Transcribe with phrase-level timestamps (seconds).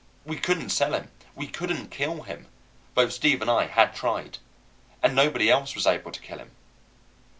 [0.25, 2.47] We couldn't sell him, we couldn't kill him
[2.95, 4.39] (both Steve and I had tried),
[5.03, 6.55] and nobody else was able to kill him.